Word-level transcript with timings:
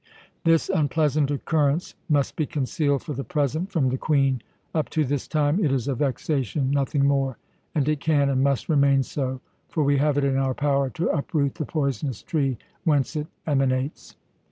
This 0.45 0.67
unpleasant 0.67 1.29
occurrence 1.29 1.93
must 2.09 2.35
be 2.35 2.47
concealed 2.47 3.03
for 3.03 3.13
the 3.13 3.23
present 3.23 3.71
from 3.71 3.89
the 3.89 3.99
Queen. 3.99 4.41
Up 4.73 4.89
to 4.89 5.05
this 5.05 5.27
time 5.27 5.63
it 5.63 5.71
is 5.71 5.87
a 5.87 5.93
vexation, 5.93 6.71
nothing 6.71 7.05
more 7.05 7.37
and 7.75 7.87
it 7.87 7.99
can 7.99 8.27
and 8.27 8.43
must 8.43 8.67
remain 8.67 9.03
so; 9.03 9.41
for 9.69 9.83
we 9.83 9.97
have 9.97 10.17
it 10.17 10.23
in 10.23 10.37
our 10.37 10.55
power 10.55 10.89
to 10.89 11.09
uproot 11.09 11.53
the 11.53 11.65
poisonous 11.67 12.23
tree 12.23 12.57
whence 12.83 13.15
it 13.15 13.27
emanates." 13.45 14.15